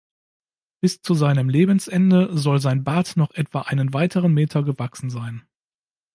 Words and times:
Bis 0.79 1.03
zu 1.03 1.13
seinem 1.13 1.47
Lebensende 1.47 2.35
soll 2.35 2.59
sein 2.59 2.83
Bart 2.83 3.17
noch 3.17 3.35
etwa 3.35 3.61
einen 3.61 3.93
weiteren 3.93 4.33
Meter 4.33 4.63
gewachsen 4.63 5.11
sein. 5.11 5.43